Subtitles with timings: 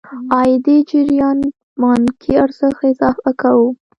[0.35, 1.39] عايدي جريان
[1.79, 3.67] پانګې ارزښت اضافه کوو.